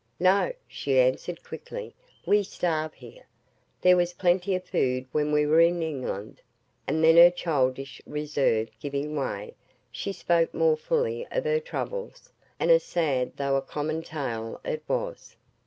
[0.19, 1.93] "No!" she answered quickly;
[2.25, 3.27] "we starve here.
[3.81, 6.41] There was plenty of food when we were in England;"
[6.87, 9.53] and then her childish reserve giving way,
[9.91, 14.81] she spoke more fully of her troubles, and a sad though a common tale it
[14.87, 15.35] was.